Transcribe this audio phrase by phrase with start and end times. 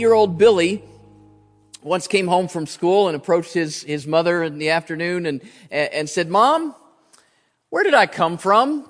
[0.00, 0.82] year old Billy
[1.82, 6.08] once came home from school and approached his, his mother in the afternoon and, and
[6.08, 6.74] said, Mom,
[7.68, 8.89] where did I come from?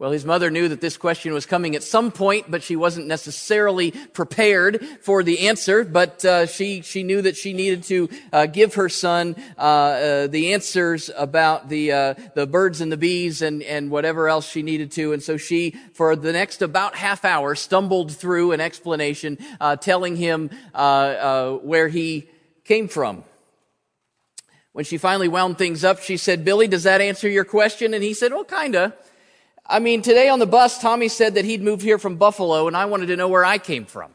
[0.00, 3.08] Well, his mother knew that this question was coming at some point, but she wasn't
[3.08, 5.82] necessarily prepared for the answer.
[5.82, 10.26] But uh, she she knew that she needed to uh, give her son uh, uh
[10.28, 14.62] the answers about the uh, the birds and the bees and and whatever else she
[14.62, 15.12] needed to.
[15.12, 20.14] And so she, for the next about half hour, stumbled through an explanation, uh, telling
[20.14, 22.30] him where he
[22.62, 23.24] came from.
[24.70, 28.04] When she finally wound things up, she said, "Billy, does that answer your question?" And
[28.04, 28.94] he said, "Well, kinda."
[29.68, 32.76] I mean, today on the bus, Tommy said that he'd moved here from Buffalo, and
[32.76, 34.12] I wanted to know where I came from.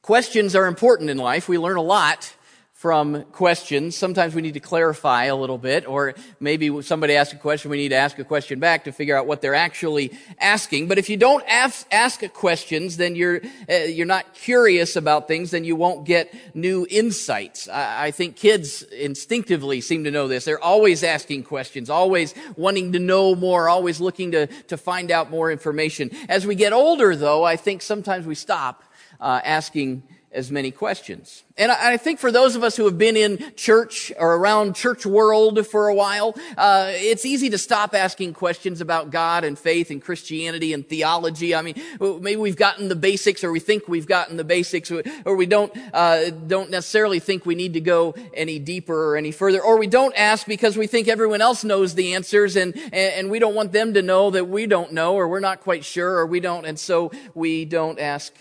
[0.00, 1.48] Questions are important in life.
[1.48, 2.32] We learn a lot
[2.78, 3.96] from questions.
[3.96, 7.76] Sometimes we need to clarify a little bit, or maybe somebody asks a question, we
[7.76, 10.86] need to ask a question back to figure out what they're actually asking.
[10.86, 15.50] But if you don't ask, ask questions, then you're, uh, you're not curious about things,
[15.50, 17.68] then you won't get new insights.
[17.68, 20.44] I, I think kids instinctively seem to know this.
[20.44, 25.32] They're always asking questions, always wanting to know more, always looking to, to find out
[25.32, 26.12] more information.
[26.28, 28.84] As we get older, though, I think sometimes we stop
[29.20, 31.42] uh, asking as many questions.
[31.56, 35.06] And I, think for those of us who have been in church or around church
[35.06, 39.90] world for a while, uh, it's easy to stop asking questions about God and faith
[39.90, 41.54] and Christianity and theology.
[41.54, 44.92] I mean, maybe we've gotten the basics, or we think we've gotten the basics,
[45.24, 49.32] or we don't uh, don't necessarily think we need to go any deeper or any
[49.32, 53.30] further, or we don't ask because we think everyone else knows the answers, and and
[53.30, 56.18] we don't want them to know that we don't know, or we're not quite sure,
[56.18, 58.32] or we don't, and so we don't ask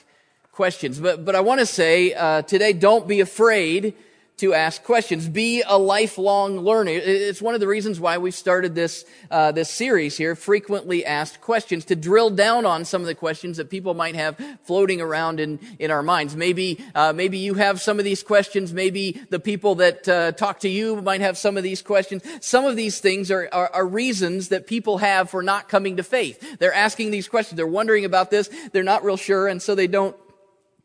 [0.58, 1.00] questions.
[1.00, 3.94] But, but I want to say uh, today, don't be afraid
[4.38, 5.28] to ask questions.
[5.28, 6.92] Be a lifelong learner.
[6.92, 11.42] It's one of the reasons why we started this uh, this series here, frequently asked
[11.42, 15.40] questions, to drill down on some of the questions that people might have floating around
[15.40, 16.36] in in our minds.
[16.36, 18.74] Maybe uh, maybe you have some of these questions.
[18.74, 22.24] Maybe the people that uh, talk to you might have some of these questions.
[22.42, 26.04] Some of these things are, are are reasons that people have for not coming to
[26.04, 26.58] faith.
[26.60, 27.58] They're asking these questions.
[27.58, 28.50] They're wondering about this.
[28.72, 30.16] They're not real sure, and so they don't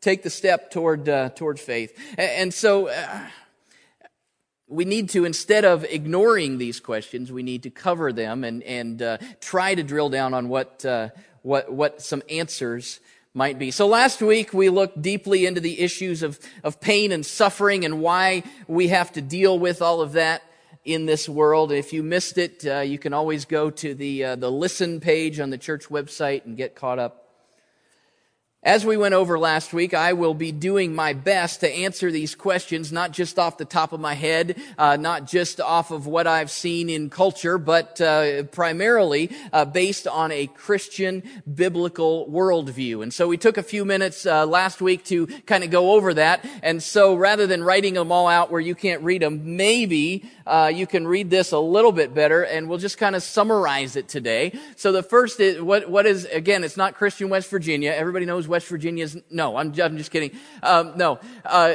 [0.03, 1.97] take the step toward uh, toward faith.
[2.17, 3.19] And, so uh,
[4.67, 9.01] we need to instead of ignoring these questions, we need to cover them and and
[9.01, 11.09] uh, try to drill down on what uh,
[11.41, 12.99] what what some answers
[13.33, 13.71] might be.
[13.71, 18.01] So last week we looked deeply into the issues of of pain and suffering and
[18.01, 20.43] why we have to deal with all of that
[20.83, 21.71] in this world.
[21.71, 25.39] If you missed it, uh, you can always go to the uh, the listen page
[25.39, 27.22] on the church website and get caught up
[28.63, 32.33] as we went over last week, I will be doing my best to answer these
[32.33, 36.27] questions, not just off the top of my head, uh, not just off of what
[36.27, 41.23] I've seen in culture, but uh, primarily uh, based on a Christian
[41.53, 43.03] biblical worldview.
[43.03, 46.13] And so we took a few minutes uh, last week to kind of go over
[46.13, 46.45] that.
[46.61, 50.71] And so rather than writing them all out where you can't read them, maybe uh,
[50.73, 54.07] you can read this a little bit better, and we'll just kind of summarize it
[54.07, 54.57] today.
[54.75, 56.63] So the first is what what is again?
[56.63, 57.91] It's not Christian West Virginia.
[57.91, 60.31] Everybody knows West Virginia's, no, I'm, I'm just kidding.
[60.61, 61.73] Um, no, uh,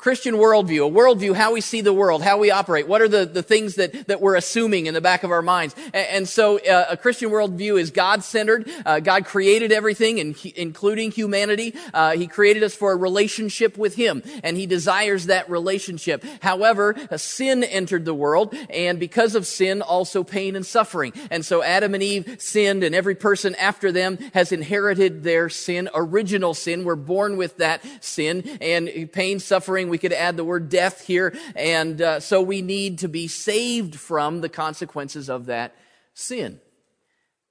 [0.00, 2.88] Christian worldview, a worldview, how we see the world, how we operate.
[2.88, 5.74] What are the, the things that, that we're assuming in the back of our minds?
[5.92, 8.70] And, and so uh, a Christian worldview is God-centered.
[8.86, 11.74] Uh, God created everything, in, including humanity.
[11.92, 16.24] Uh, he created us for a relationship with Him, and He desires that relationship.
[16.40, 21.12] However, sin entered the world, and because of sin, also pain and suffering.
[21.30, 25.90] And so Adam and Eve sinned, and every person after them has inherited their sin,
[25.94, 26.84] original sin.
[26.84, 31.34] We're born with that sin, and pain, suffering, we could add the word death here.
[31.54, 35.74] And uh, so we need to be saved from the consequences of that
[36.14, 36.60] sin.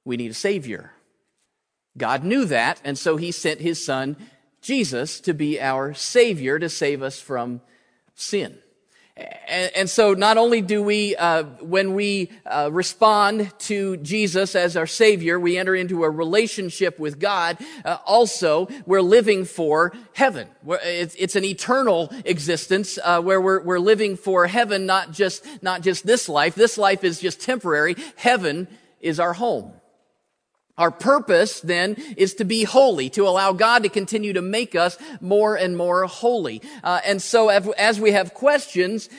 [0.05, 0.93] We need a Savior.
[1.97, 4.15] God knew that, and so He sent His Son,
[4.61, 7.61] Jesus, to be our Savior to save us from
[8.15, 8.57] sin.
[9.19, 14.77] And, and, so not only do we, uh, when we uh, respond to Jesus as
[14.77, 20.47] our Savior, we enter into a relationship with God, uh, also we're living for heaven.
[20.67, 25.81] It's, it's, an eternal existence uh, where we're, we're living for heaven, not just, not
[25.81, 26.55] just this life.
[26.55, 27.95] This life is just temporary.
[28.15, 28.67] Heaven
[29.01, 29.73] is our home.
[30.79, 34.97] Our purpose then is to be holy, to allow God to continue to make us
[35.21, 36.61] more and more holy.
[36.83, 39.09] Uh, and so as we have questions,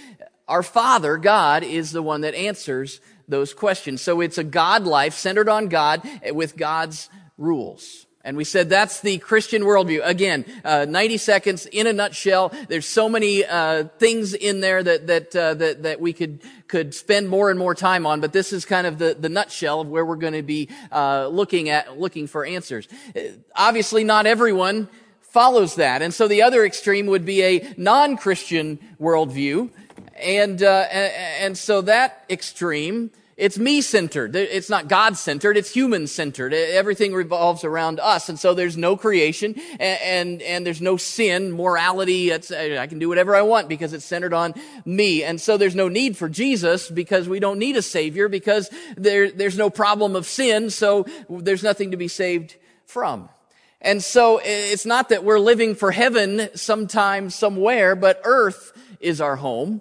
[0.48, 4.00] our Father, God, is the one that answers those questions.
[4.00, 6.02] So it's a God life centered on God
[6.32, 7.08] with God's
[7.38, 8.06] rules.
[8.22, 10.02] And we said that's the Christian worldview.
[10.04, 12.52] Again, uh, 90 seconds in a nutshell.
[12.68, 16.94] There's so many uh, things in there that that, uh, that that we could could
[16.94, 18.20] spend more and more time on.
[18.20, 21.28] But this is kind of the the nutshell of where we're going to be uh,
[21.28, 22.88] looking at looking for answers.
[23.16, 23.20] Uh,
[23.56, 24.88] obviously, not everyone
[25.22, 29.70] follows that, and so the other extreme would be a non-Christian worldview,
[30.16, 34.36] and uh, and so that extreme it's me centered.
[34.36, 35.56] It's not God centered.
[35.56, 36.52] It's human centered.
[36.52, 38.28] Everything revolves around us.
[38.28, 42.34] And so there's no creation and, and, and, there's no sin, morality.
[42.34, 44.52] I can do whatever I want because it's centered on
[44.84, 45.24] me.
[45.24, 49.30] And so there's no need for Jesus because we don't need a savior because there,
[49.30, 50.68] there's no problem of sin.
[50.68, 53.30] So there's nothing to be saved from.
[53.80, 59.36] And so it's not that we're living for heaven sometime, somewhere, but earth is our
[59.36, 59.80] home.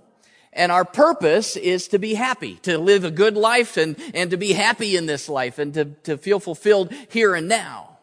[0.51, 4.37] And our purpose is to be happy, to live a good life and, and to
[4.37, 7.97] be happy in this life and to, to feel fulfilled here and now.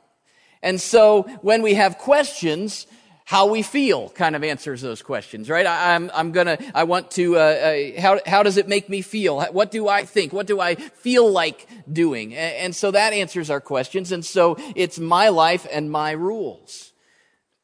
[0.63, 2.87] And so when we have questions,
[3.25, 5.67] how we feel kind of answers those questions, right?
[5.67, 8.89] I, am I'm, I'm gonna, I want to, uh, uh, how, how does it make
[8.89, 9.43] me feel?
[9.47, 10.33] What do I think?
[10.33, 12.35] What do I feel like doing?
[12.35, 14.13] And, and so that answers our questions.
[14.13, 16.93] And so it's my life and my rules.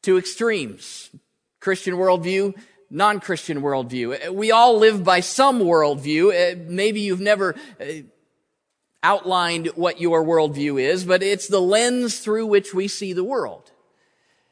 [0.03, 1.11] Two extremes.
[1.61, 2.55] Christian worldview,
[2.93, 4.33] non-Christian worldview.
[4.33, 6.31] We all live by some worldview.
[6.31, 7.85] Uh, maybe you've never uh,
[9.03, 13.71] outlined what your worldview is, but it's the lens through which we see the world.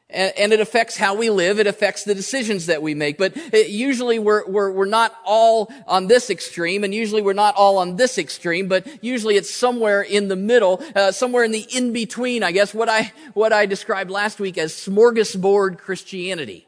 [0.09, 1.57] And, it affects how we live.
[1.57, 3.17] It affects the decisions that we make.
[3.17, 7.55] But uh, usually we're, we're, we're not all on this extreme, and usually we're not
[7.55, 11.65] all on this extreme, but usually it's somewhere in the middle, uh, somewhere in the
[11.73, 16.67] in-between, I guess, what I, what I described last week as smorgasbord Christianity.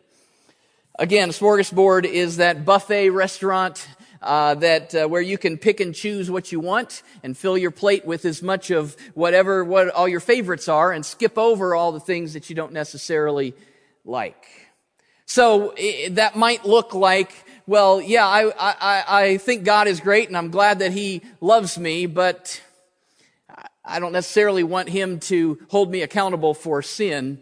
[0.99, 3.87] Again, smorgasbord is that buffet restaurant
[4.21, 7.71] uh, that uh, where you can pick and choose what you want and fill your
[7.71, 11.93] plate with as much of whatever what all your favorites are and skip over all
[11.93, 13.55] the things that you don't necessarily
[14.05, 14.45] like.
[15.25, 17.33] So it, that might look like,
[17.65, 21.75] well, yeah, I, I, I think God is great and I'm glad that He loves
[21.75, 22.61] me, but
[23.83, 27.41] I don't necessarily want Him to hold me accountable for sin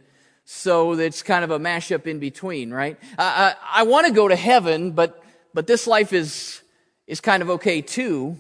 [0.54, 3.00] so it's kind of a mashup in between, right?
[3.18, 6.62] I, I, I want to go to heaven, but, but this life is,
[7.08, 8.38] is kind of okay too.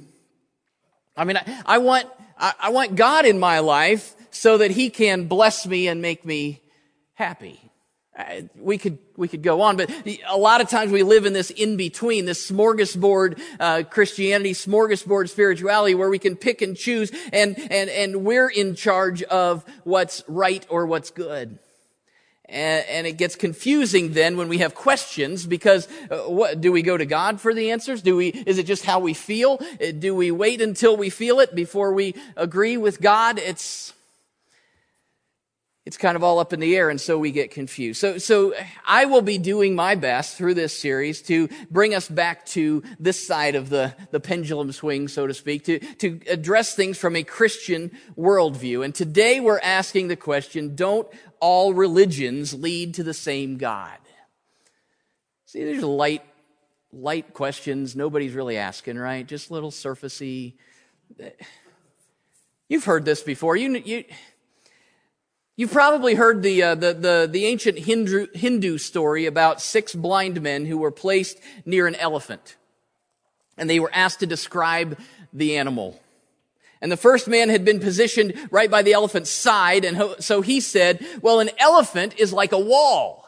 [1.15, 4.89] I mean, I, I want, I, I want God in my life so that He
[4.89, 6.61] can bless me and make me
[7.13, 7.59] happy.
[8.55, 9.89] We could we could go on, but
[10.27, 15.29] a lot of times we live in this in between, this smorgasbord uh, Christianity, smorgasbord
[15.29, 20.23] spirituality, where we can pick and choose, and and and we're in charge of what's
[20.27, 21.57] right or what's good.
[22.51, 26.81] And, and, it gets confusing then when we have questions because uh, what, do we
[26.81, 28.01] go to God for the answers?
[28.01, 29.57] Do we, is it just how we feel?
[29.81, 33.39] Uh, do we wait until we feel it before we agree with God?
[33.39, 33.94] It's,
[35.86, 38.00] it's kind of all up in the air and so we get confused.
[38.00, 38.53] So, so
[38.86, 43.25] I will be doing my best through this series to bring us back to this
[43.25, 47.24] side of the, the pendulum swing, so to speak, to, to address things from a
[47.24, 48.86] Christian worldview.
[48.86, 51.07] And today we're asking the question, don't
[51.41, 53.97] all religions lead to the same God?
[55.45, 56.23] See, there's light,
[56.93, 59.27] light questions nobody's really asking, right?
[59.27, 60.53] Just little surfacey.
[62.69, 63.57] You've heard this before.
[63.57, 64.05] You, you,
[65.57, 70.41] you've probably heard the, uh, the, the, the ancient Hindu, Hindu story about six blind
[70.41, 72.55] men who were placed near an elephant.
[73.57, 74.98] And they were asked to describe
[75.33, 76.01] the animal.
[76.81, 79.85] And the first man had been positioned right by the elephant's side.
[79.85, 83.27] And so he said, well, an elephant is like a wall.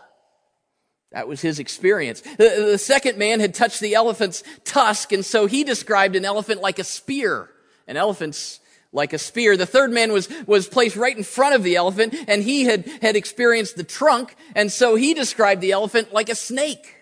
[1.11, 2.21] That was his experience.
[2.21, 5.11] The, second man had touched the elephant's tusk.
[5.11, 7.51] And so he described an elephant like a spear.
[7.87, 8.59] An elephant's
[8.91, 9.55] like a spear.
[9.55, 12.87] The third man was, was placed right in front of the elephant and he had,
[13.03, 14.35] had experienced the trunk.
[14.55, 16.95] And so he described the elephant like a snake.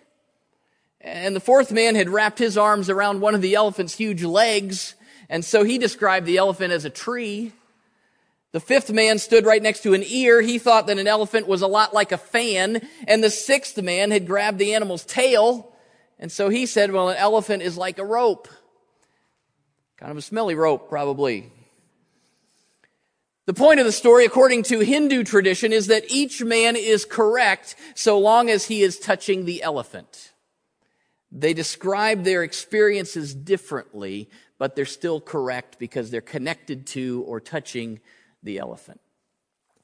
[1.00, 4.96] And the fourth man had wrapped his arms around one of the elephant's huge legs
[5.32, 7.54] and so he described the elephant as a tree.
[8.52, 10.42] The fifth man stood right next to an ear.
[10.42, 12.86] He thought that an elephant was a lot like a fan.
[13.08, 15.74] And the sixth man had grabbed the animal's tail.
[16.20, 18.50] And so he said, well, an elephant is like a rope.
[19.96, 21.50] Kind of a smelly rope, probably.
[23.46, 27.78] The point of the story, according to Hindu tradition, is that each man is correct
[27.96, 30.34] so long as he is touching the elephant.
[31.32, 34.30] They describe their experiences differently,
[34.62, 38.00] but they're still correct because they're connected to or touching
[38.44, 39.02] the elephant.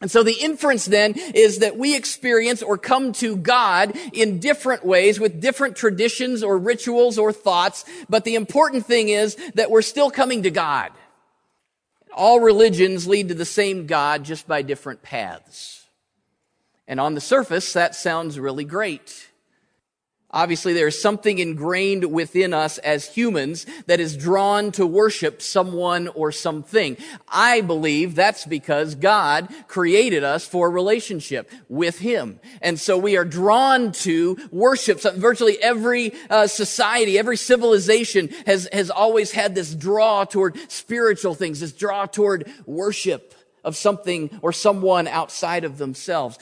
[0.02, 4.86] And so the inference then is that we experience or come to God in different
[4.86, 9.82] ways with different traditions or rituals or thoughts, but the important thing is that we're
[9.82, 10.92] still coming to God.
[12.14, 15.88] All religions lead to the same God just by different paths.
[16.88, 19.27] And on the surface, that sounds really great.
[20.32, 26.10] Obviously, there is something ingrained within us as humans that is drawn to worship someone
[26.10, 26.98] or something.
[27.30, 32.42] I believe that's because God created us for a relationship with Him.
[32.62, 35.00] And so we are drawn to worship.
[35.00, 41.36] So virtually every uh, society, every civilization has, has always had this draw toward spiritual
[41.36, 46.38] things, this draw toward worship of something or someone outside of themselves.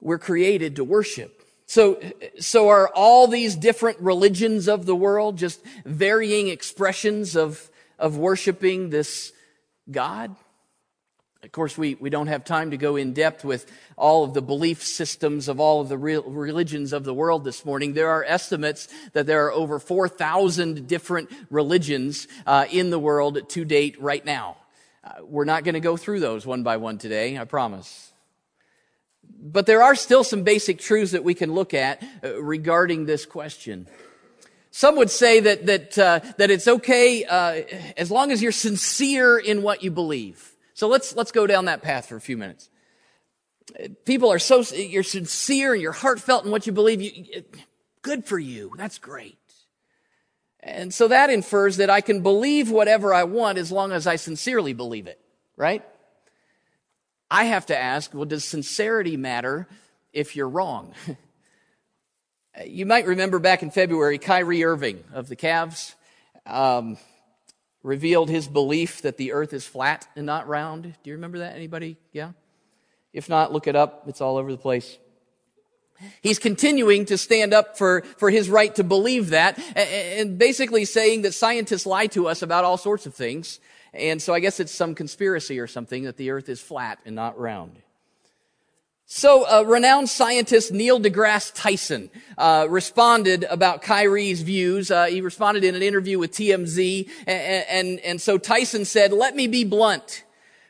[0.00, 1.41] We're created to worship.
[1.72, 1.98] So,
[2.38, 8.90] so are all these different religions of the world just varying expressions of, of worshiping
[8.90, 9.32] this
[9.90, 10.36] God?
[11.42, 14.42] Of course, we, we don't have time to go in depth with all of the
[14.42, 17.94] belief systems of all of the real religions of the world this morning.
[17.94, 23.64] There are estimates that there are over 4,000 different religions uh, in the world to
[23.64, 24.58] date right now.
[25.02, 28.11] Uh, we're not going to go through those one by one today, I promise.
[29.44, 33.26] But there are still some basic truths that we can look at uh, regarding this
[33.26, 33.88] question.
[34.70, 37.62] Some would say that, that, uh, that it's okay uh,
[37.96, 40.56] as long as you're sincere in what you believe.
[40.74, 42.70] So let's, let's go down that path for a few minutes.
[44.04, 47.02] People are so, you're sincere and you're heartfelt in what you believe.
[47.02, 47.44] You,
[48.00, 48.72] good for you.
[48.76, 49.38] That's great.
[50.60, 54.16] And so that infers that I can believe whatever I want as long as I
[54.16, 55.20] sincerely believe it,
[55.56, 55.84] right?
[57.32, 59.66] I have to ask, well, does sincerity matter
[60.12, 60.92] if you're wrong?
[62.66, 65.94] you might remember back in February, Kyrie Irving of the Cavs
[66.44, 66.98] um,
[67.82, 70.82] revealed his belief that the earth is flat and not round.
[70.82, 71.56] Do you remember that?
[71.56, 71.96] Anybody?
[72.12, 72.32] Yeah?
[73.14, 74.04] If not, look it up.
[74.08, 74.98] It's all over the place.
[76.20, 81.22] He's continuing to stand up for, for his right to believe that and basically saying
[81.22, 83.58] that scientists lie to us about all sorts of things.
[83.94, 87.14] And so I guess it's some conspiracy or something that the earth is flat and
[87.14, 87.82] not round.
[89.04, 92.08] So, uh, renowned scientist Neil deGrasse Tyson
[92.38, 94.90] uh, responded about Kyrie's views.
[94.90, 99.36] Uh, he responded in an interview with TMZ, and, and, and so Tyson said, "Let
[99.36, 100.24] me be blunt.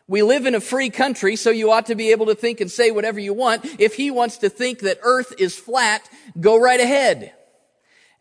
[0.08, 2.68] We live in a free country, so you ought to be able to think and
[2.68, 3.64] say whatever you want.
[3.78, 6.10] If he wants to think that Earth is flat,
[6.40, 7.34] go right ahead."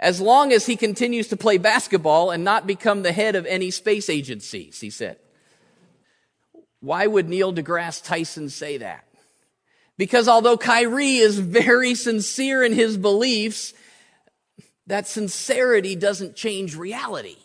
[0.02, 3.70] As long as he continues to play basketball and not become the head of any
[3.70, 5.18] space agencies, he said.
[6.80, 9.06] Why would Neil deGrasse Tyson say that?
[9.98, 13.76] Because although Kyrie is very sincere in his beliefs,
[14.88, 17.38] that sincerity doesn't change reality.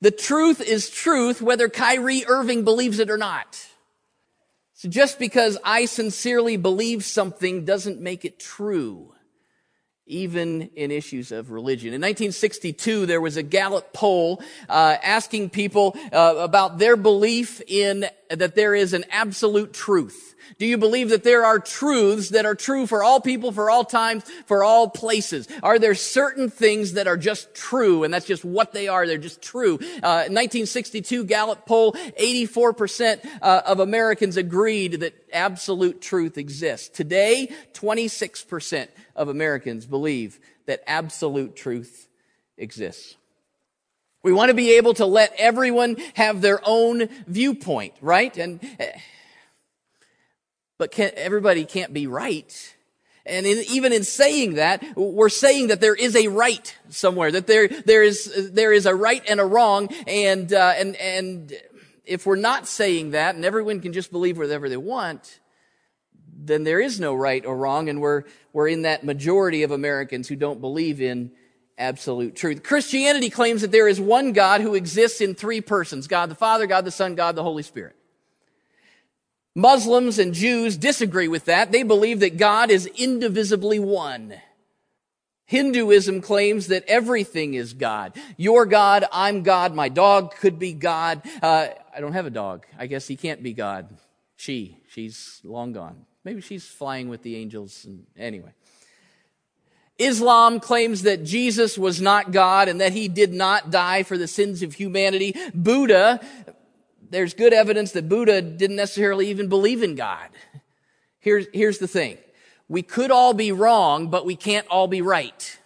[0.00, 3.66] The truth is truth whether Kyrie Irving believes it or not.
[4.74, 9.13] So just because I sincerely believe something doesn't make it true
[10.06, 11.88] even in issues of religion.
[11.88, 18.06] In 1962, there was a Gallup poll uh, asking people uh, about their belief in
[18.28, 20.34] that there is an absolute truth.
[20.58, 23.84] Do you believe that there are truths that are true for all people, for all
[23.84, 25.48] times, for all places?
[25.62, 29.06] Are there certain things that are just true and that's just what they are?
[29.06, 29.74] They're just true.
[30.02, 36.88] Uh, 1962 Gallup poll, 84% uh, of Americans agreed that absolute truth exists.
[36.88, 42.08] Today, 26% of Americans believe that absolute truth
[42.56, 43.16] exists.
[44.22, 48.34] We want to be able to let everyone have their own viewpoint, right?
[48.38, 48.84] And uh,
[50.78, 52.74] but can, everybody can't be right.
[53.26, 57.46] And in, even in saying that, we're saying that there is a right somewhere, that
[57.46, 59.88] there, there is, there is a right and a wrong.
[60.06, 61.52] And, uh, and, and
[62.04, 65.40] if we're not saying that and everyone can just believe whatever they want,
[66.36, 67.88] then there is no right or wrong.
[67.88, 71.32] And we're, we're in that majority of Americans who don't believe in
[71.78, 72.62] absolute truth.
[72.62, 76.06] Christianity claims that there is one God who exists in three persons.
[76.06, 77.96] God the Father, God the Son, God the Holy Spirit.
[79.54, 81.70] Muslims and Jews disagree with that.
[81.70, 84.34] They believe that God is indivisibly one.
[85.46, 88.16] Hinduism claims that everything is God.
[88.36, 91.22] Your God, I'm God, my dog could be God.
[91.42, 92.66] Uh, I don't have a dog.
[92.78, 93.88] I guess he can't be God.
[94.36, 96.06] She, she's long gone.
[96.24, 97.84] Maybe she's flying with the angels.
[97.84, 98.52] And anyway.
[99.98, 104.26] Islam claims that Jesus was not God and that he did not die for the
[104.26, 105.36] sins of humanity.
[105.54, 106.20] Buddha
[107.14, 110.28] there's good evidence that Buddha didn't necessarily even believe in God.
[111.20, 112.18] Here's, here's the thing.
[112.68, 115.58] We could all be wrong, but we can't all be right.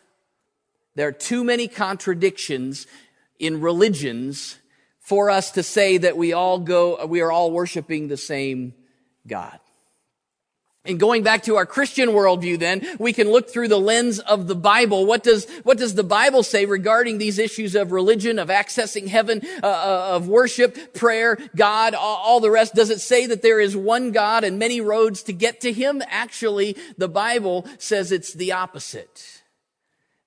[0.94, 2.86] There are too many contradictions
[3.38, 4.57] in religions
[5.08, 8.74] for us to say that we all go, we are all worshiping the same
[9.26, 9.58] God.
[10.84, 14.48] And going back to our Christian worldview then, we can look through the lens of
[14.48, 15.06] the Bible.
[15.06, 19.40] What does, what does the Bible say regarding these issues of religion, of accessing heaven,
[19.62, 22.74] uh, uh, of worship, prayer, God, all, all the rest?
[22.74, 26.02] Does it say that there is one God and many roads to get to Him?
[26.08, 29.37] Actually, the Bible says it's the opposite.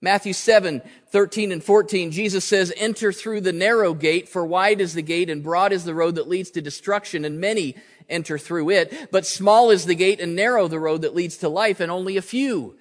[0.04, 4.96] Matthew 7, 13 and 14, Jesus says, enter through the narrow gate, for wide is
[4.96, 7.76] the gate and broad is the road that leads to destruction, and many
[8.10, 9.10] enter through it.
[9.12, 12.18] But small is the gate and narrow the road that leads to life, and only
[12.18, 12.78] a few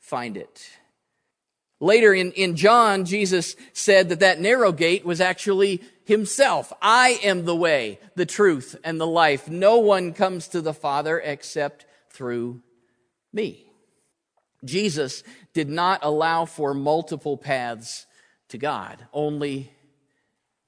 [0.00, 0.68] find it.
[1.80, 6.72] Later in, in John, Jesus said that that narrow gate was actually himself.
[6.82, 9.48] I am the way, the truth, and the life.
[9.48, 12.62] No one comes to the Father except through
[13.32, 13.70] me.
[14.64, 18.06] Jesus did not allow for multiple paths
[18.48, 19.70] to God, only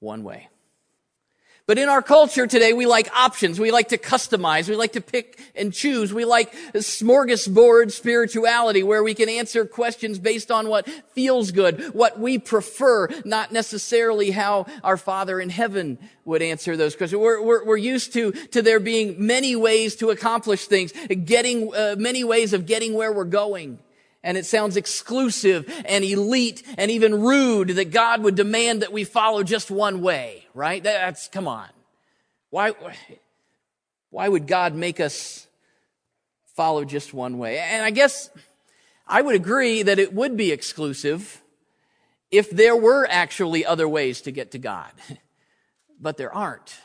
[0.01, 0.49] one way.
[1.67, 3.59] But in our culture today, we like options.
[3.59, 4.69] We like to customize.
[4.69, 6.15] We like to pick and choose.
[6.15, 12.21] We like smorgasbord spirituality where we can answer questions based on what feels good, what
[12.21, 17.21] we prefer, not necessarily how our Father in heaven would answer those questions.
[17.21, 20.93] We're, we're, we're used to, to there being many ways to accomplish things,
[21.25, 23.81] getting, uh, many ways of getting where we're going.
[24.27, 29.05] And it sounds exclusive and elite and even rude that God would demand that we
[29.05, 30.83] follow just one way right?
[30.83, 31.69] That's, come on.
[32.51, 32.73] Why,
[34.11, 35.47] why would God make us
[36.57, 37.59] follow just one way?
[37.59, 38.31] And I guess
[39.07, 41.43] I would agree that it would be exclusive
[42.31, 44.91] if there were actually other ways to get to God.
[45.99, 46.79] But there aren't.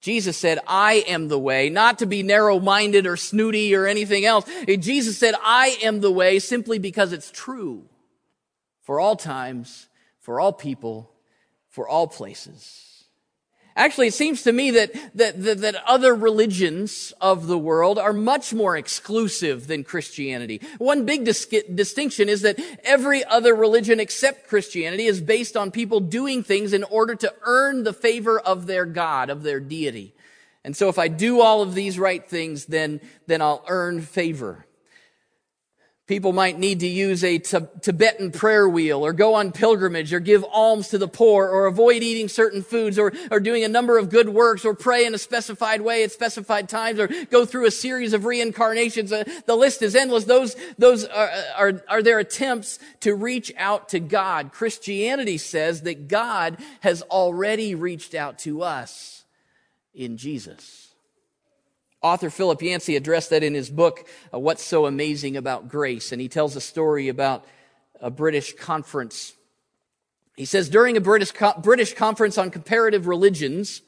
[0.00, 4.24] Jesus said, I am the way, not to be narrow minded or snooty or anything
[4.24, 4.48] else.
[4.66, 7.84] Jesus said, I am the way simply because it's true
[8.82, 9.88] for all times,
[10.20, 11.12] for all people,
[11.68, 12.89] for all places.
[13.76, 18.12] Actually, it seems to me that, that, that, that, other religions of the world are
[18.12, 20.60] much more exclusive than Christianity.
[20.78, 26.00] One big dis- distinction is that every other religion except Christianity is based on people
[26.00, 30.14] doing things in order to earn the favor of their God, of their deity.
[30.64, 34.66] And so if I do all of these right things, then, then I'll earn favor.
[36.10, 40.44] People might need to use a Tibetan prayer wheel or go on pilgrimage or give
[40.50, 44.10] alms to the poor or avoid eating certain foods or, or doing a number of
[44.10, 47.70] good works or pray in a specified way at specified times or go through a
[47.70, 49.12] series of reincarnations.
[49.12, 50.24] Uh, the list is endless.
[50.24, 54.50] Those, those are, are, are their attempts to reach out to God.
[54.50, 59.22] Christianity says that God has already reached out to us
[59.94, 60.79] in Jesus.
[62.02, 66.12] Author Philip Yancey addressed that in his book, uh, What's So Amazing About Grace.
[66.12, 67.44] And he tells a story about
[68.00, 69.34] a British conference.
[70.36, 71.32] He says, during a British,
[71.62, 73.82] British conference on comparative religions,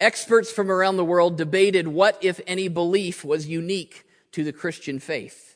[0.00, 5.00] experts from around the world debated what, if any, belief was unique to the Christian
[5.00, 5.51] faith.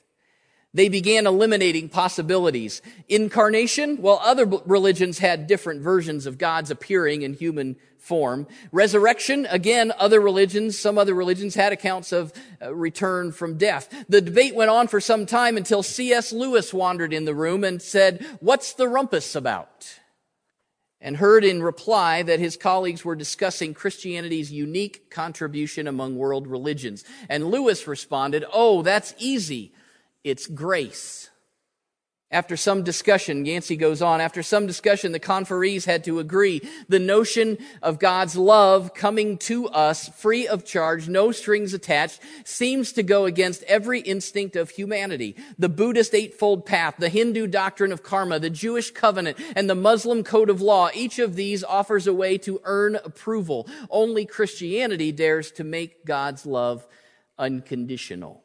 [0.76, 2.82] They began eliminating possibilities.
[3.08, 8.46] Incarnation, well, other religions had different versions of God's appearing in human form.
[8.72, 13.88] Resurrection, again, other religions, some other religions had accounts of uh, return from death.
[14.10, 16.30] The debate went on for some time until C.S.
[16.30, 19.98] Lewis wandered in the room and said, what's the rumpus about?
[21.00, 27.02] And heard in reply that his colleagues were discussing Christianity's unique contribution among world religions.
[27.30, 29.72] And Lewis responded, oh, that's easy.
[30.26, 31.30] It's grace.
[32.32, 36.68] After some discussion, Yancey goes on, after some discussion, the conferees had to agree.
[36.88, 42.90] The notion of God's love coming to us free of charge, no strings attached, seems
[42.94, 45.36] to go against every instinct of humanity.
[45.60, 50.24] The Buddhist Eightfold Path, the Hindu doctrine of karma, the Jewish covenant, and the Muslim
[50.24, 53.68] code of law, each of these offers a way to earn approval.
[53.90, 56.84] Only Christianity dares to make God's love
[57.38, 58.42] unconditional.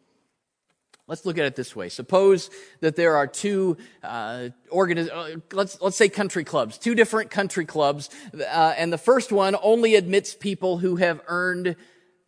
[1.11, 1.89] Let's look at it this way.
[1.89, 7.29] Suppose that there are two uh, organiz- uh, let's let's say country clubs, two different
[7.29, 11.75] country clubs, uh, and the first one only admits people who have earned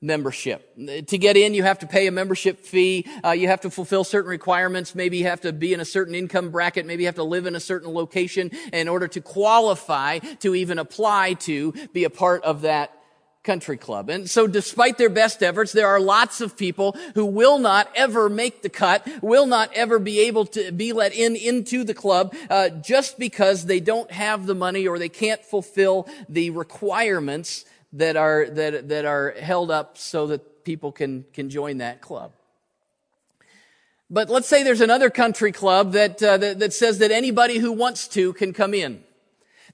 [0.02, 0.76] membership.
[0.76, 3.08] To get in, you have to pay a membership fee.
[3.24, 4.96] Uh, you have to fulfill certain requirements.
[4.96, 6.86] Maybe you have to be in a certain income bracket.
[6.86, 10.78] Maybe you have to live in a certain location in order to qualify to even
[10.78, 13.03] apply to be a part of that
[13.44, 14.10] country club.
[14.10, 18.30] And so despite their best efforts, there are lots of people who will not ever
[18.30, 22.34] make the cut, will not ever be able to be let in into the club,
[22.50, 28.16] uh, just because they don't have the money or they can't fulfill the requirements that
[28.16, 32.32] are, that, that are held up so that people can, can join that club.
[34.10, 37.72] But let's say there's another country club that, uh, that, that says that anybody who
[37.72, 39.04] wants to can come in.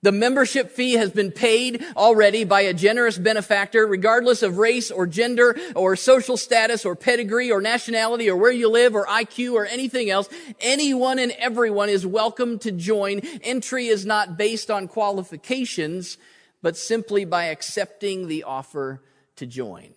[0.01, 5.05] The membership fee has been paid already by a generous benefactor, regardless of race or
[5.05, 9.65] gender or social status or pedigree or nationality or where you live or IQ or
[9.65, 10.29] anything else.
[10.61, 13.19] Anyone and everyone is welcome to join.
[13.43, 16.17] Entry is not based on qualifications,
[16.61, 19.03] but simply by accepting the offer
[19.35, 19.93] to join.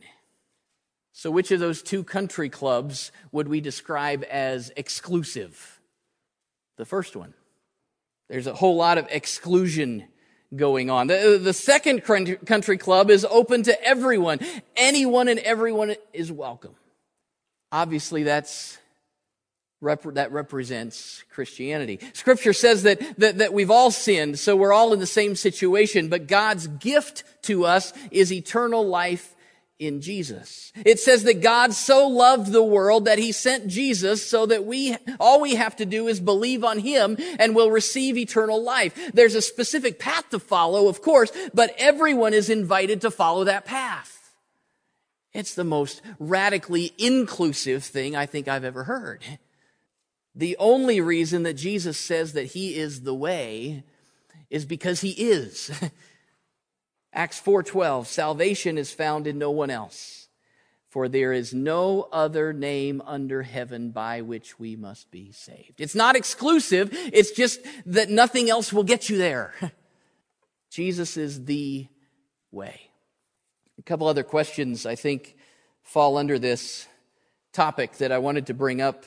[1.12, 5.80] So which of those two country clubs would we describe as exclusive?
[6.76, 7.34] The first one.
[8.32, 10.04] There's a whole lot of exclusion
[10.56, 11.08] going on.
[11.08, 14.40] The, the second country club is open to everyone.
[14.74, 16.74] Anyone and everyone is welcome.
[17.70, 18.78] Obviously, that's
[19.82, 22.00] that represents Christianity.
[22.14, 26.08] Scripture says that, that, that we've all sinned, so we're all in the same situation,
[26.08, 29.34] but God's gift to us is eternal life
[29.86, 30.72] in Jesus.
[30.84, 34.96] It says that God so loved the world that he sent Jesus so that we,
[35.18, 39.12] all we have to do is believe on him and we'll receive eternal life.
[39.12, 43.64] There's a specific path to follow, of course, but everyone is invited to follow that
[43.64, 44.34] path.
[45.32, 49.24] It's the most radically inclusive thing I think I've ever heard.
[50.34, 53.84] The only reason that Jesus says that he is the way
[54.50, 55.70] is because he is.
[57.12, 60.22] Acts 4:12 Salvation is found in no one else
[60.92, 65.80] for there is no other name under heaven by which we must be saved.
[65.80, 69.54] It's not exclusive, it's just that nothing else will get you there.
[70.70, 71.86] Jesus is the
[72.50, 72.78] way.
[73.78, 75.34] A couple other questions I think
[75.82, 76.86] fall under this
[77.54, 79.06] topic that I wanted to bring up.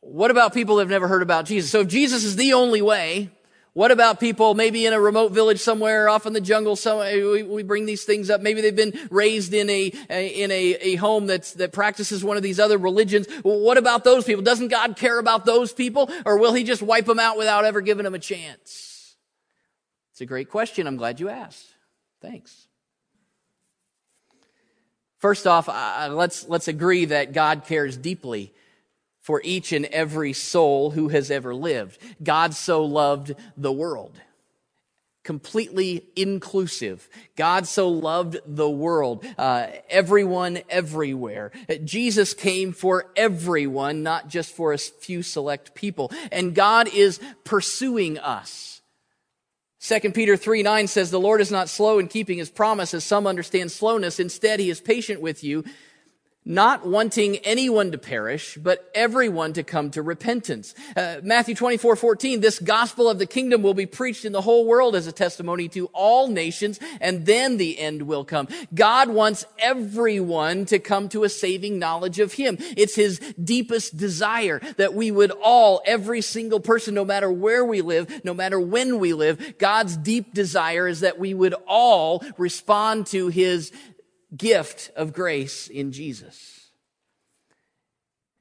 [0.00, 1.70] What about people that have never heard about Jesus?
[1.70, 3.30] So if Jesus is the only way,
[3.74, 6.76] what about people maybe in a remote village somewhere off in the jungle?
[6.76, 8.42] Somewhere, we, we bring these things up.
[8.42, 12.36] Maybe they've been raised in a, a in a, a home that's, that practices one
[12.36, 13.26] of these other religions.
[13.42, 14.42] What about those people?
[14.42, 17.80] Doesn't God care about those people or will he just wipe them out without ever
[17.80, 19.16] giving them a chance?
[20.10, 20.86] It's a great question.
[20.86, 21.66] I'm glad you asked.
[22.20, 22.66] Thanks.
[25.16, 28.52] First off, uh, let's, let's agree that God cares deeply
[29.22, 31.98] for each and every soul who has ever lived.
[32.22, 34.20] God so loved the world.
[35.22, 37.08] Completely inclusive.
[37.36, 39.24] God so loved the world.
[39.38, 41.52] Uh, everyone, everywhere.
[41.84, 46.10] Jesus came for everyone, not just for a few select people.
[46.32, 48.82] And God is pursuing us.
[49.82, 53.04] 2 Peter 3 9 says, The Lord is not slow in keeping his promise, as
[53.04, 54.18] some understand slowness.
[54.18, 55.64] Instead, he is patient with you
[56.44, 60.74] not wanting anyone to perish, but everyone to come to repentance.
[60.96, 64.66] Uh, Matthew 24, 14, this gospel of the kingdom will be preached in the whole
[64.66, 68.48] world as a testimony to all nations, and then the end will come.
[68.74, 72.56] God wants everyone to come to a saving knowledge of Him.
[72.76, 77.82] It's His deepest desire that we would all, every single person, no matter where we
[77.82, 83.06] live, no matter when we live, God's deep desire is that we would all respond
[83.08, 83.70] to His
[84.36, 86.68] gift of grace in Jesus.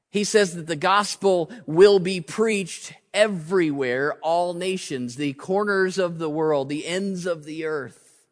[0.09, 6.29] He says that the gospel will be preached everywhere, all nations, the corners of the
[6.29, 8.25] world, the ends of the earth.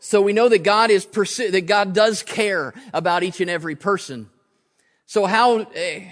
[0.00, 3.76] So we know that God is pursue, that God does care about each and every
[3.76, 4.28] person.
[5.06, 6.08] So how, eh,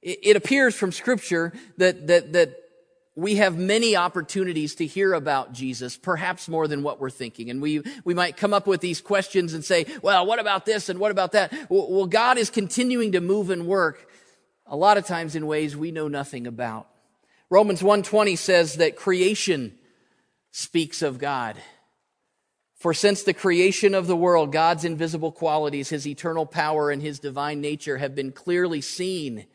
[0.00, 2.56] it appears from scripture that, that, that
[3.16, 7.48] we have many opportunities to hear about Jesus, perhaps more than what we're thinking.
[7.48, 10.90] And we, we might come up with these questions and say, well, what about this
[10.90, 11.52] and what about that?
[11.70, 14.06] Well, God is continuing to move and work
[14.66, 16.88] a lot of times in ways we know nothing about.
[17.48, 19.78] Romans 1:20 says that creation
[20.50, 21.56] speaks of God.
[22.74, 27.18] For since the creation of the world, God's invisible qualities, his eternal power and his
[27.18, 29.46] divine nature have been clearly seen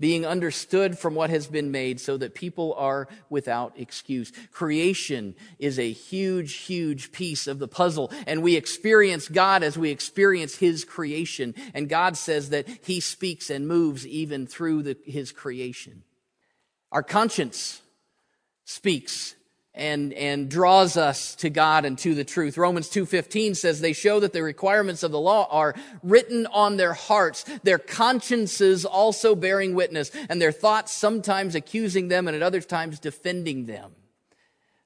[0.00, 4.32] being understood from what has been made so that people are without excuse.
[4.52, 9.90] Creation is a huge, huge piece of the puzzle, and we experience God as we
[9.90, 11.54] experience His creation.
[11.74, 16.02] And God says that He speaks and moves even through the, His creation.
[16.90, 17.80] Our conscience
[18.64, 19.34] speaks
[19.74, 22.56] and, and draws us to God and to the truth.
[22.56, 26.92] Romans 2.15 says they show that the requirements of the law are written on their
[26.92, 32.60] hearts, their consciences also bearing witness, and their thoughts sometimes accusing them and at other
[32.60, 33.92] times defending them.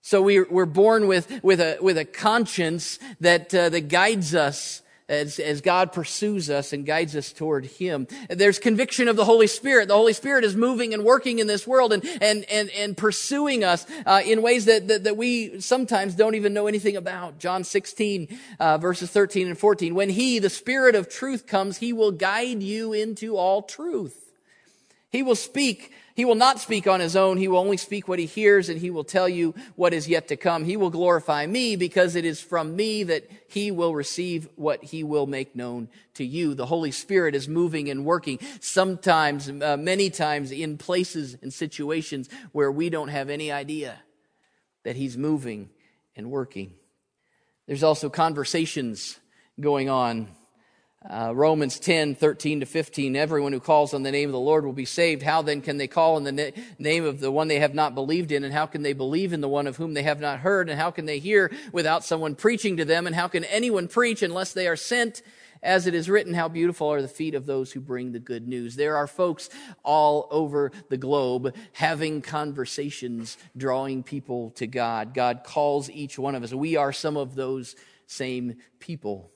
[0.01, 4.81] So we, we're born with, with, a, with a conscience that, uh, that guides us
[5.09, 8.07] as, as God pursues us and guides us toward Him.
[8.29, 9.89] There's conviction of the Holy Spirit.
[9.89, 13.65] The Holy Spirit is moving and working in this world and, and, and, and pursuing
[13.65, 17.39] us uh, in ways that, that, that, we sometimes don't even know anything about.
[17.39, 19.95] John 16, uh, verses 13 and 14.
[19.95, 24.33] When He, the Spirit of truth, comes, He will guide you into all truth.
[25.11, 25.93] He will speak.
[26.19, 27.37] He will not speak on his own.
[27.37, 30.27] He will only speak what he hears and he will tell you what is yet
[30.29, 30.65] to come.
[30.65, 35.05] He will glorify me because it is from me that he will receive what he
[35.05, 36.55] will make known to you.
[36.55, 42.29] The Holy Spirit is moving and working sometimes, uh, many times in places and situations
[42.51, 44.01] where we don't have any idea
[44.83, 45.71] that he's moving
[46.17, 46.73] and working.
[47.69, 49.21] There's also conversations
[49.61, 50.27] going on
[51.09, 53.15] uh, Romans 10, 13 to 15.
[53.15, 55.23] Everyone who calls on the name of the Lord will be saved.
[55.23, 57.95] How then can they call on the na- name of the one they have not
[57.95, 58.43] believed in?
[58.43, 60.69] And how can they believe in the one of whom they have not heard?
[60.69, 63.07] And how can they hear without someone preaching to them?
[63.07, 65.23] And how can anyone preach unless they are sent?
[65.61, 68.47] As it is written, how beautiful are the feet of those who bring the good
[68.47, 68.77] news.
[68.77, 69.51] There are folks
[69.83, 75.15] all over the globe having conversations, drawing people to God.
[75.15, 76.53] God calls each one of us.
[76.53, 77.75] We are some of those
[78.07, 79.33] same people.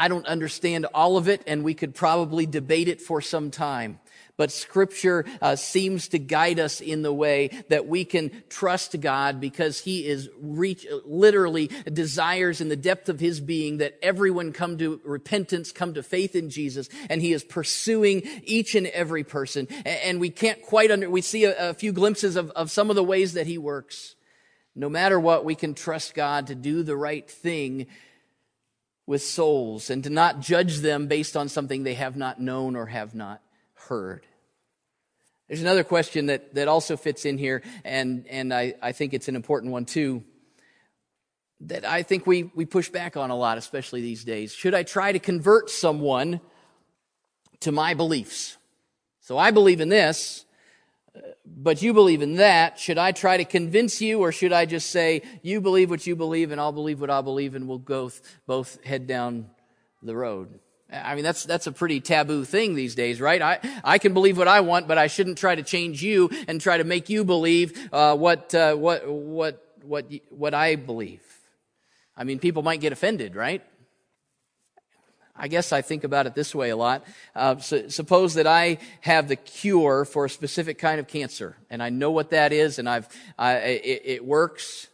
[0.00, 4.00] I don't understand all of it, and we could probably debate it for some time.
[4.38, 9.38] But scripture uh, seems to guide us in the way that we can trust God
[9.38, 14.78] because he is reach, literally desires in the depth of his being that everyone come
[14.78, 16.88] to repentance, come to faith in Jesus.
[17.10, 19.68] And he is pursuing each and every person.
[19.84, 22.96] And we can't quite under, we see a, a few glimpses of, of some of
[22.96, 24.14] the ways that he works.
[24.74, 27.88] No matter what, we can trust God to do the right thing
[29.10, 32.86] with souls and to not judge them based on something they have not known or
[32.86, 33.42] have not
[33.74, 34.24] heard.
[35.48, 39.26] There's another question that, that also fits in here, and, and I, I think it's
[39.26, 40.22] an important one too,
[41.62, 44.52] that I think we, we push back on a lot, especially these days.
[44.52, 46.40] Should I try to convert someone
[47.62, 48.58] to my beliefs?
[49.22, 50.44] So I believe in this,
[51.56, 52.78] but you believe in that.
[52.78, 56.16] Should I try to convince you, or should I just say, you believe what you
[56.16, 58.10] believe, and I'll believe what I believe, and we'll go
[58.46, 59.50] both head down
[60.02, 60.60] the road?
[60.92, 63.40] I mean, that's, that's a pretty taboo thing these days, right?
[63.40, 66.60] I, I can believe what I want, but I shouldn't try to change you and
[66.60, 71.22] try to make you believe, uh, what, uh, what, what, what, what I believe.
[72.16, 73.62] I mean, people might get offended, right?
[75.40, 77.02] I guess I think about it this way a lot.
[77.34, 81.82] Uh, so suppose that I have the cure for a specific kind of cancer, and
[81.82, 84.88] I know what that is, and I've I, it, it, works.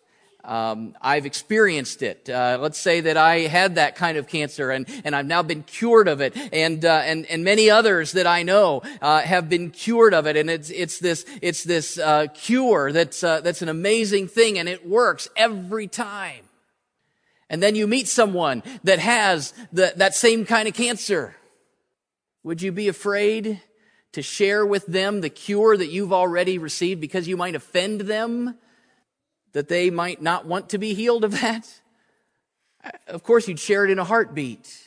[0.45, 2.31] Um, I've experienced it.
[2.31, 5.65] Uh, let's say that I had that kind of cancer, and, and I've now been
[5.65, 9.73] cured of it, and uh, and and many others that I know uh, have been
[9.73, 13.69] cured of it, and it's it's this it's this uh, cure that's uh, that's an
[13.69, 16.47] amazing thing, and it works every time.
[17.49, 21.37] And then you meet someone that has the, that same kind of cancer.
[22.43, 23.61] Would you be afraid
[24.13, 28.57] to share with them the cure that you've already received because you might offend them?
[29.53, 31.81] That they might not want to be healed of that?
[33.07, 34.86] Of course, you'd share it in a heartbeat.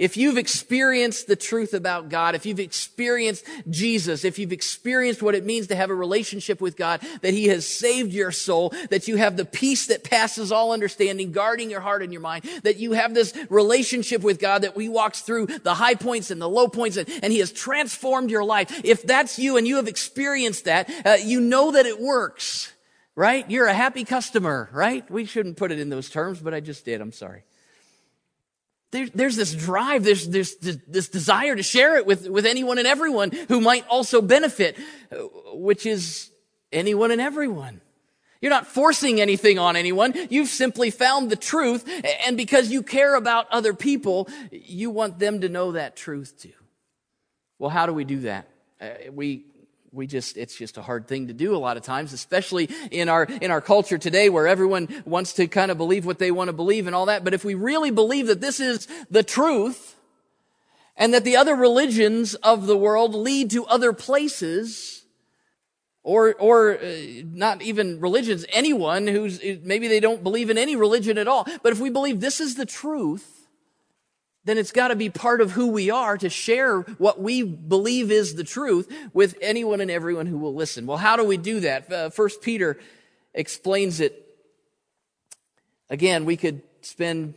[0.00, 5.34] If you've experienced the truth about God, if you've experienced Jesus, if you've experienced what
[5.34, 9.08] it means to have a relationship with God, that He has saved your soul, that
[9.08, 12.78] you have the peace that passes all understanding, guarding your heart and your mind, that
[12.78, 16.48] you have this relationship with God that we walks through the high points and the
[16.48, 18.80] low points and, and He has transformed your life.
[18.82, 22.72] If that's you and you have experienced that, uh, you know that it works,
[23.14, 23.44] right?
[23.50, 25.08] You're a happy customer, right?
[25.10, 27.02] We shouldn't put it in those terms, but I just did.
[27.02, 27.44] I'm sorry
[28.90, 32.86] there, there's this drive, there's, there's this desire to share it with, with anyone and
[32.86, 34.76] everyone who might also benefit,
[35.52, 36.30] which is
[36.72, 37.80] anyone and everyone.
[38.40, 40.14] You're not forcing anything on anyone.
[40.30, 41.88] You've simply found the truth.
[42.26, 46.52] And because you care about other people, you want them to know that truth too.
[47.58, 48.48] Well, how do we do that?
[48.80, 49.44] Uh, we
[49.92, 53.08] we just it's just a hard thing to do a lot of times especially in
[53.08, 56.48] our in our culture today where everyone wants to kind of believe what they want
[56.48, 57.24] to believe and all that.
[57.24, 59.96] But if we really believe that this is the truth
[60.96, 65.04] and that the other religions of the world lead to other places
[66.02, 71.18] or or uh, not even religions anyone who's maybe they don't believe in any religion
[71.18, 71.46] at all.
[71.62, 73.39] But if we believe this is the truth
[74.44, 78.10] then it's got to be part of who we are to share what we believe
[78.10, 80.86] is the truth with anyone and everyone who will listen.
[80.86, 81.92] Well, how do we do that?
[81.92, 82.78] Uh, First Peter
[83.34, 84.26] explains it.
[85.90, 87.34] Again, we could spend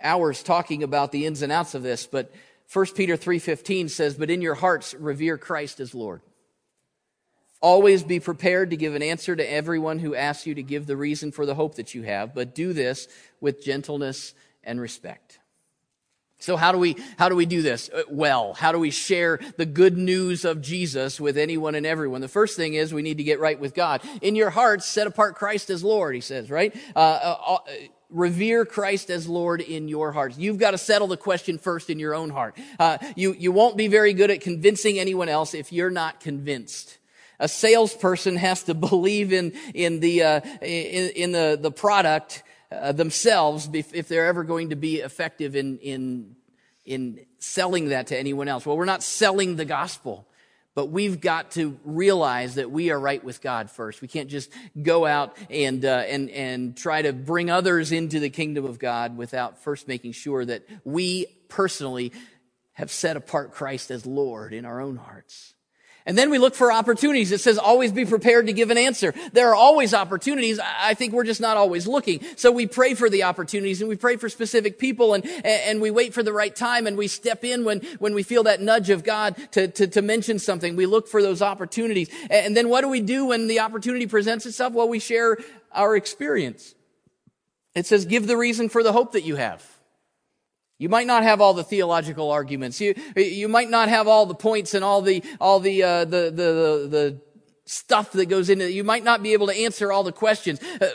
[0.00, 2.32] hours talking about the ins and outs of this, but
[2.72, 6.20] 1 Peter 3:15 says, "But in your hearts revere Christ as Lord."
[7.60, 10.96] Always be prepared to give an answer to everyone who asks you to give the
[10.96, 13.08] reason for the hope that you have, but do this
[13.40, 15.39] with gentleness and respect.
[16.40, 18.54] So how do we, how do we do this uh, well?
[18.54, 22.22] How do we share the good news of Jesus with anyone and everyone?
[22.22, 24.02] The first thing is we need to get right with God.
[24.22, 26.74] In your hearts, set apart Christ as Lord, he says, right?
[26.96, 27.58] Uh, uh, uh
[28.08, 30.36] revere Christ as Lord in your hearts.
[30.36, 32.58] You've got to settle the question first in your own heart.
[32.78, 36.98] Uh, you, you won't be very good at convincing anyone else if you're not convinced.
[37.38, 42.42] A salesperson has to believe in, in the, uh, in, in, the, the product
[42.72, 46.36] uh, themselves if they're ever going to be effective in, in,
[46.84, 48.64] in selling that to anyone else.
[48.64, 50.26] Well, we're not selling the gospel.
[50.72, 54.00] But we've got to realize that we are right with God first.
[54.00, 58.30] We can't just go out and, uh, and, and try to bring others into the
[58.30, 62.12] kingdom of God without first making sure that we personally
[62.74, 65.54] have set apart Christ as Lord in our own hearts.
[66.10, 67.30] And then we look for opportunities.
[67.30, 69.14] It says always be prepared to give an answer.
[69.32, 70.58] There are always opportunities.
[70.58, 72.24] I think we're just not always looking.
[72.34, 75.92] So we pray for the opportunities and we pray for specific people and, and we
[75.92, 78.90] wait for the right time and we step in when, when we feel that nudge
[78.90, 80.74] of God to, to, to mention something.
[80.74, 82.10] We look for those opportunities.
[82.28, 84.72] And then what do we do when the opportunity presents itself?
[84.72, 85.38] Well, we share
[85.70, 86.74] our experience.
[87.76, 89.64] It says give the reason for the hope that you have.
[90.80, 92.80] You might not have all the theological arguments.
[92.80, 96.32] You, you might not have all the points and all the, all the, uh, the,
[96.34, 97.20] the, the,
[97.66, 98.72] stuff that goes into it.
[98.72, 100.58] You might not be able to answer all the questions.
[100.80, 100.88] Uh,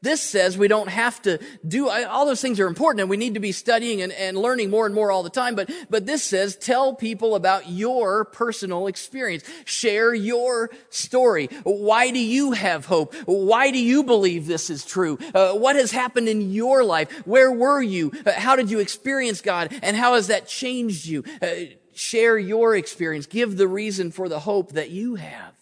[0.00, 3.34] this says we don't have to do, all those things are important and we need
[3.34, 5.56] to be studying and, and learning more and more all the time.
[5.56, 9.42] But, but this says tell people about your personal experience.
[9.64, 11.46] Share your story.
[11.64, 13.12] Why do you have hope?
[13.24, 15.18] Why do you believe this is true?
[15.34, 17.10] Uh, what has happened in your life?
[17.26, 18.12] Where were you?
[18.24, 19.76] Uh, how did you experience God?
[19.82, 21.24] And how has that changed you?
[21.42, 23.26] Uh, share your experience.
[23.26, 25.54] Give the reason for the hope that you have.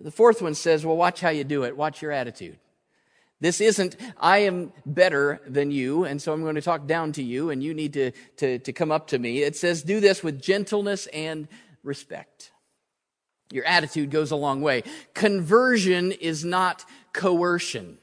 [0.00, 1.76] The fourth one says, well, watch how you do it.
[1.76, 2.58] Watch your attitude.
[3.42, 7.24] This isn't, I am better than you, and so I'm going to talk down to
[7.24, 9.42] you, and you need to, to, to come up to me.
[9.42, 11.48] It says, do this with gentleness and
[11.82, 12.52] respect.
[13.50, 14.84] Your attitude goes a long way.
[15.12, 17.98] Conversion is not coercion.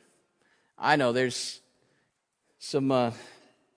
[0.78, 1.62] I know there's
[2.58, 3.12] some, uh,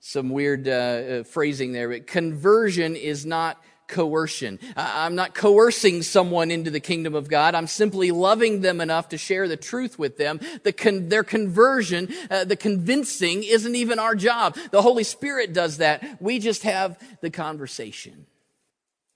[0.01, 4.59] some weird uh, uh, phrasing there, but conversion is not coercion.
[4.77, 7.55] I'm not coercing someone into the kingdom of God.
[7.55, 10.41] I'm simply loving them enough to share the truth with them.
[10.65, 14.57] The con- their conversion, uh, the convincing isn't even our job.
[14.71, 16.21] The Holy Spirit does that.
[16.21, 18.27] We just have the conversation.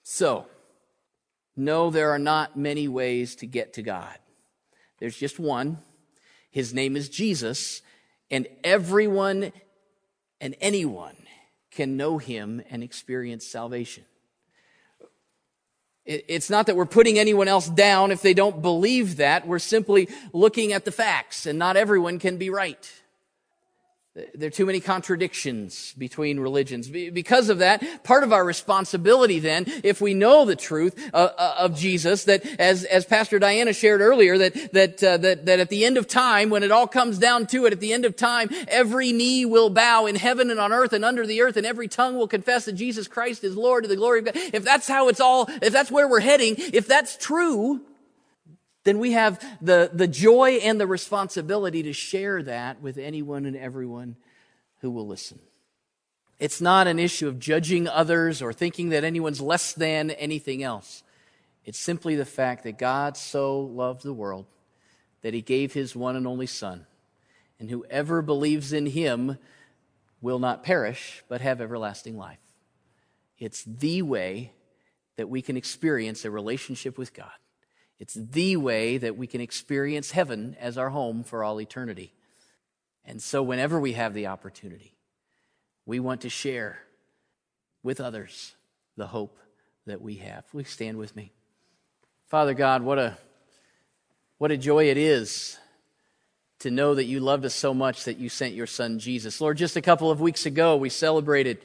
[0.02, 0.46] So,
[1.56, 4.16] no, there are not many ways to get to God.
[4.98, 5.78] There's just one.
[6.50, 7.82] His name is Jesus,
[8.30, 9.52] and everyone
[10.40, 11.16] and anyone
[11.70, 14.04] can know him and experience salvation.
[16.06, 19.46] It's not that we're putting anyone else down if they don't believe that.
[19.46, 22.90] We're simply looking at the facts, and not everyone can be right.
[24.34, 26.88] There are too many contradictions between religions.
[26.88, 31.56] Because of that, part of our responsibility then, if we know the truth uh, uh,
[31.58, 35.68] of Jesus, that as, as Pastor Diana shared earlier, that, that, uh, that, that at
[35.68, 38.16] the end of time, when it all comes down to it, at the end of
[38.16, 41.66] time, every knee will bow in heaven and on earth and under the earth, and
[41.66, 44.36] every tongue will confess that Jesus Christ is Lord to the glory of God.
[44.36, 47.82] If that's how it's all, if that's where we're heading, if that's true,
[48.86, 53.56] then we have the, the joy and the responsibility to share that with anyone and
[53.56, 54.16] everyone
[54.80, 55.40] who will listen.
[56.38, 61.02] It's not an issue of judging others or thinking that anyone's less than anything else.
[61.64, 64.46] It's simply the fact that God so loved the world
[65.22, 66.86] that he gave his one and only Son.
[67.58, 69.36] And whoever believes in him
[70.20, 72.38] will not perish, but have everlasting life.
[73.36, 74.52] It's the way
[75.16, 77.32] that we can experience a relationship with God.
[77.98, 82.12] It's the way that we can experience heaven as our home for all eternity.
[83.04, 84.94] And so, whenever we have the opportunity,
[85.86, 86.80] we want to share
[87.82, 88.54] with others
[88.96, 89.38] the hope
[89.86, 90.44] that we have.
[90.52, 91.32] Will stand with me?
[92.26, 93.16] Father God, what a,
[94.38, 95.56] what a joy it is
[96.58, 99.40] to know that you loved us so much that you sent your son Jesus.
[99.40, 101.58] Lord, just a couple of weeks ago, we celebrated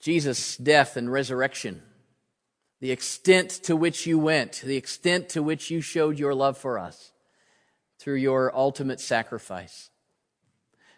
[0.00, 1.82] Jesus' death and resurrection
[2.82, 6.80] the extent to which you went, the extent to which you showed your love for
[6.80, 7.12] us
[8.00, 9.88] through your ultimate sacrifice.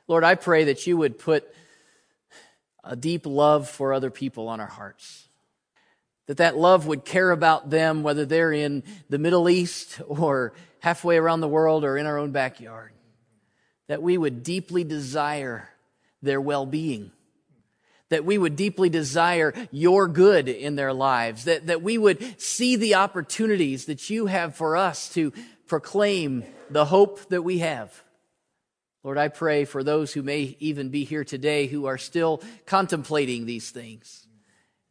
[0.09, 1.47] Lord, I pray that you would put
[2.83, 5.29] a deep love for other people on our hearts.
[6.27, 11.19] That that love would care about them, whether they're in the Middle East or halfway
[11.19, 12.93] around the world or in our own backyard.
[13.89, 15.69] That we would deeply desire
[16.23, 17.11] their well being
[18.15, 22.77] that we would deeply desire your good in their lives, that, that we would see
[22.77, 25.33] the opportunities that you have for us to
[25.67, 28.05] proclaim the hope that we have.
[29.03, 33.47] Lord, I pray for those who may even be here today who are still contemplating
[33.47, 34.29] these things,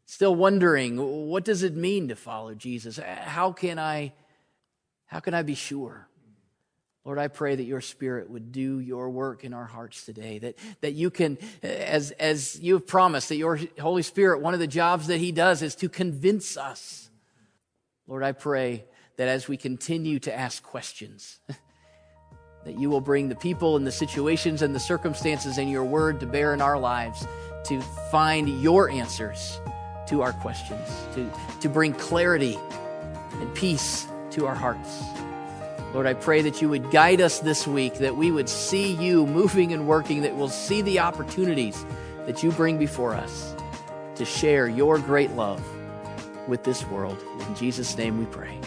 [0.06, 0.98] still wondering,
[1.30, 2.98] what does it mean to follow Jesus?
[2.98, 4.12] How can I,
[5.06, 6.10] how can I be sure?
[7.06, 10.40] Lord, I pray that your spirit would do your work in our hearts today.
[10.40, 14.62] That, that you can, as, as you have promised, that your Holy Spirit, one of
[14.62, 17.10] the jobs that he does is to convince us.
[18.08, 18.86] Lord, I pray
[19.18, 21.40] that as we continue to ask questions,
[22.64, 26.22] that you will bring the people and the situations and the circumstances and your word
[26.22, 27.28] to bear in our lives
[27.66, 27.82] to
[28.12, 29.60] find your answers
[30.08, 31.30] to our questions, to,
[31.62, 32.58] to bring clarity
[33.34, 35.04] and peace to our hearts.
[35.94, 39.28] Lord, I pray that you would guide us this week, that we would see you
[39.28, 41.86] moving and working, that we'll see the opportunities
[42.26, 43.56] that you bring before us
[44.16, 45.64] to share your great love
[46.48, 47.24] with this world.
[47.48, 48.60] In Jesus' name we pray.